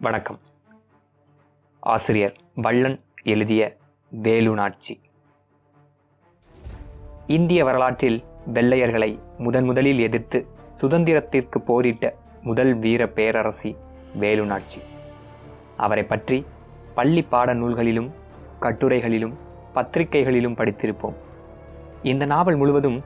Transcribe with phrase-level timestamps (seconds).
[0.00, 0.38] வணக்கம்.
[1.80, 3.76] ஆசிரியர் வள்ளன் எழுதிய
[4.22, 5.00] வேலுநாட்சி.
[7.26, 8.24] இந்திய வரலாற்றில்
[8.54, 10.46] வெள்ளையர்களை முதன் முதலில் எதிர்த்து
[10.80, 13.76] சுதந்திரத்திற்கு போரிட்ட முதல் வீர பேரரசி
[14.20, 14.80] வேலுநாட்சி.
[15.76, 16.46] அவரை பற்றி
[16.94, 18.10] பள்ளி பாட நூல்களிலும்
[18.60, 19.34] கட்டுரைகளிலும்
[19.74, 21.14] பத்திரிகைகளிலும் படித்திருப்போம்.
[22.02, 23.04] இந்த நாவல் முழுவதும்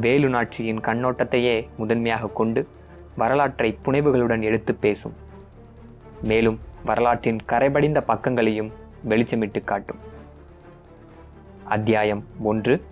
[0.00, 2.68] வேலுநாட்சியின் கண்ணோட்டத்தையே முதன்மையாக கொண்டு
[3.16, 5.21] வரலாற்றை புனைவுகளுடன் எடுத்து பேசும்.
[6.22, 8.72] மேலும் வரலாற்றின் கரைபடிந்த பக்கங்களையும்
[9.08, 9.98] வெளிச்சமிட்டு காட்டும்.
[11.64, 12.84] அத்தியாயம் ஒன்று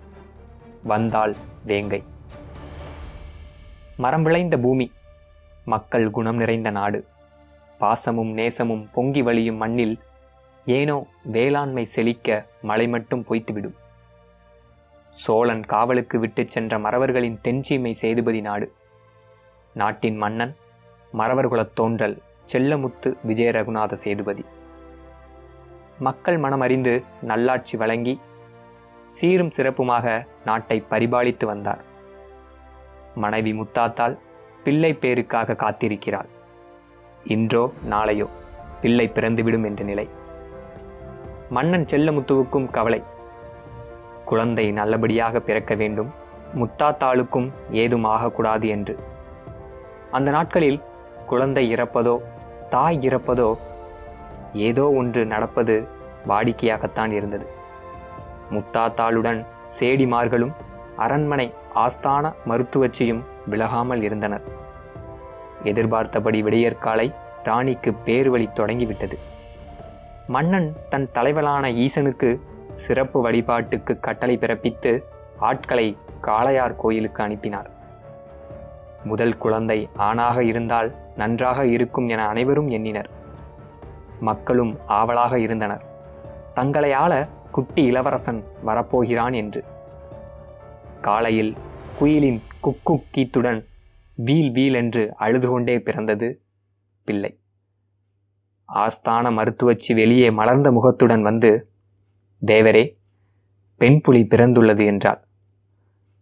[0.83, 2.03] வந்தாள் வேங்கை.
[3.97, 4.91] மரம் விளைந்த பூமி
[5.65, 7.05] மக்கள் குணம் நிறைந்த நாடு.
[7.79, 9.99] பாசமும் நேசமும் பொங்கி வழியும் மண்ணில்
[10.65, 13.75] ஏனோ வேளாண்மை செழிக்க மழை மட்டும் பொய்த்துவிடும்.
[15.09, 18.73] சோழன் காவலுக்கு விட்டுச் சென்ற மறவர்களின் தென்சீமை சேதுபதி நாடு.
[19.73, 20.55] நாட்டின் மன்னன்
[21.13, 22.21] மறவர்குலத் தோன்றல்
[22.53, 24.45] செல்லமுத்து விஜய ரகுநாத சேதுபதி.
[25.99, 28.19] மக்கள் மனம் அறிந்து நல்லாட்சி வழங்கி
[29.11, 31.81] சீரும் சிறப்புமாக நாட்டை பரிபாலித்து வந்தார்.
[33.15, 34.17] மனைவி முத்தாத்தால்
[34.63, 36.29] பிள்ளை பேருக்காக காத்திருக்கிறாள்.
[37.23, 38.27] இன்றோ நாளையோ
[38.81, 40.09] பிள்ளை பிறந்துவிடும் என்ற நிலை.
[41.49, 43.03] மன்னன் செல்லமுத்துவுக்கும் கவலை.
[44.25, 46.11] குழந்தை நல்லபடியாக பிறக்க வேண்டும்.
[46.55, 48.99] முத்தாத்தாளுக்கும் ஏதும் ஆகக்கூடாது என்று.
[50.11, 50.79] அந்த நாட்களில்
[51.31, 52.15] குழந்தை இறப்பதோ
[52.73, 53.49] தாய் இறப்பதோ
[54.67, 55.75] ஏதோ ஒன்று நடப்பது
[56.29, 57.45] வாடிக்கையாகத்தான் இருந்தது.
[58.53, 59.39] முத்தாத்தாளுடன்
[59.77, 60.53] சேடிமார்களும்
[61.05, 61.47] அரண்மனை
[61.83, 63.21] ஆஸ்தான மருத்துவச்சியும்
[63.51, 64.45] விலகாமல் இருந்தனர்.
[65.71, 67.07] எதிர்பார்த்தபடி விடையற்காலை
[67.47, 69.17] ராணிக்கு பேர்வழி தொடங்கிவிட்டது.
[70.35, 72.29] மன்னன் தன் தலைவலான ஈசனுக்கு
[72.85, 74.91] சிறப்பு வழிபாட்டுக்கு கட்டளை பிறப்பித்து
[75.49, 75.87] ஆட்களை
[76.27, 77.69] காளையார் கோயிலுக்கு அனுப்பினார்.
[79.11, 83.09] முதல் குழந்தை ஆணாக இருந்தால் நன்றாக இருக்கும் என அனைவரும் எண்ணினர்.
[84.19, 85.85] மக்களும் ஆவலாக இருந்தனர்.
[86.53, 89.63] தங்களை ஆள குட்டி இளவரசன் வரப்போகிறான் என்று.
[91.01, 91.55] காலையில்
[91.97, 93.65] குயிலின் குக்கு கீத்துடன்
[94.15, 96.41] வீல் வீல் என்று அழுது கொண்டே பிறந்தது
[97.03, 97.39] பிள்ளை.
[98.73, 101.69] ஆஸ்தான மருத்துவச்சி வெளியே மலர்ந்த முகத்துடன் வந்து
[102.45, 102.97] தேவரே
[103.77, 105.27] பெண் புலி பிறந்துள்ளது என்றாள்.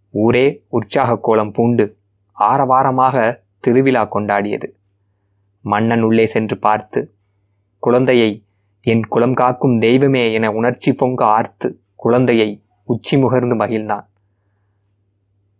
[0.09, 1.97] ஊரே உற்சாக கோலம் பூண்டு
[2.39, 4.78] ஆரவாரமாக திருவிழா கொண்டாடியது.
[5.61, 7.13] மன்னன் உள்ளே சென்று பார்த்து
[7.79, 8.43] குழந்தையை
[8.81, 14.05] என் குலம் காக்கும் தெய்வமே என உணர்ச்சி பொங்க ஆர்த்து குழந்தையை உச்சி முகர்ந்து மகிழ்ந்தான்.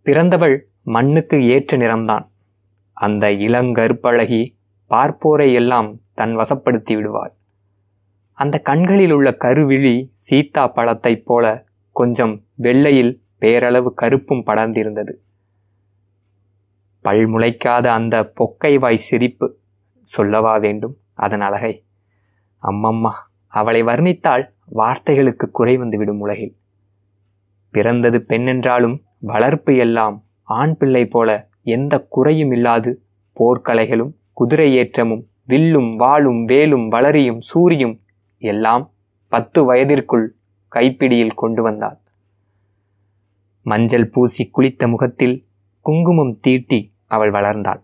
[0.02, 2.30] பிறந்தவள் மண்ணுக்கு ஏற்ற நிறம்தான்.
[2.94, 4.56] அந்த இளங்கருப்பழகி
[4.90, 7.34] பார்ப்போரை எல்லாம் தன் வசப்படுத்தி விடுவாள்.
[8.32, 15.14] அந்த கண்களில் உள்ள கருவிழி சீத்தா பழத்தைப் போல கொஞ்சம் வெள்ளையில் பேரளவு கருப்பும் படர்ந்திருந்தது.
[17.02, 19.58] பல் முளைக்காத அந்த பொக்கைவாய் சிரிப்பு
[20.10, 20.96] சொல்லவா வேண்டும்?
[21.14, 21.74] அதன் அழகை.
[22.64, 23.12] அம்மம்மா
[23.48, 26.56] அவளை வர்ணித்தால் வார்த்தைகளுக்கு குறை வந்துவிடும் உலகில்.
[27.72, 31.30] பிறந்தது பெண்ணென்றாலும் வளர்ப்பு எல்லாம் ஆண் பிள்ளை போல
[31.64, 32.92] எந்த குறையும் இல்லாது
[33.40, 37.96] போர்க்கலைகளும் குதிரை ஏற்றமும் வில்லும் வாளும் வேலும் வளரியும் சூரியும்
[38.38, 38.86] எல்லாம்
[39.28, 40.28] பத்து வயதிற்குள்
[40.76, 42.00] கைப்பிடியில் கொண்டு வந்தாள்.
[43.66, 45.36] மஞ்சள் பூசி குளித்த முகத்தில்
[45.86, 47.82] குங்குமம் தீட்டி அவள் வளர்ந்தாள்.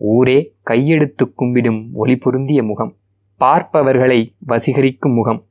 [0.00, 2.96] ஊரே கையெடுத்து கும்பிடும் ஒளி பொருந்திய முகம்.
[3.40, 5.44] பார்ப்பவர்களை வசீகரிக்கும் முகம்.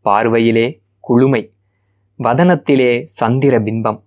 [0.00, 0.66] பார்வையிலே
[1.08, 1.42] குளுமை.
[2.18, 4.00] வதனத்திலே சந்திர பிம்பம்.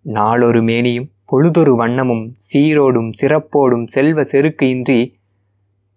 [0.00, 5.18] நாளொரு மேனியும் பொழுதொரு வண்ணமும் சீரோடும் சிறப்போடும் செல்வ செருக்கு இன்றி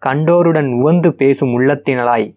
[0.05, 2.35] கண்டோருடன் உவந்து பேசும் உள்ளத்தினலாய்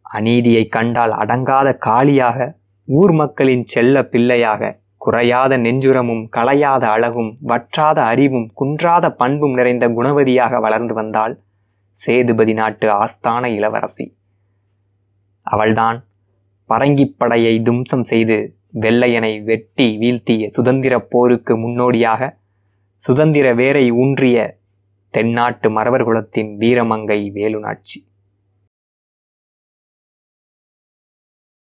[0.00, 2.52] அநீதியை கண்டால் அடங்காத காளியாக
[2.84, 10.94] ஊர் மக்களின் செல்ல பிள்ளையாக குறையாத நெஞ்சுரமும் களையாத அழகும் வற்றாத அறிவும் குன்றாத பண்பும் நிறைந்த குணவதியாக வளர்ந்து
[10.94, 11.34] வந்தாள்
[12.00, 14.06] சேதுபதி நாட்டு ஆஸ்தான இளவரசி.
[15.46, 15.98] அவள்தான்
[16.70, 18.38] பரங்கிப்படையை தும்சம் செய்து
[18.80, 22.30] வெள்ளையனை வெட்டி வீழ்த்திய சுதந்திர போருக்கு முன்னோடியாக
[23.04, 24.38] சுதந்திர வேரை ஊன்றிய
[25.14, 27.98] தென்னாட்டு மறவர் குலத்தின் வீரமங்கை வேலுநாட்சி.